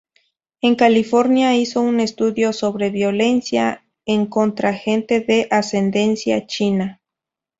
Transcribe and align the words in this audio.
En 0.61 0.73
California 0.75 1.53
hizo 1.55 1.79
un 1.79 1.99
estudio 1.99 2.53
sobre 2.53 2.89
violencia 2.89 3.85
en 4.07 4.25
contra 4.25 4.73
gente 4.73 5.19
de 5.19 5.47
ascendencia 5.51 6.47
china. 6.47 7.03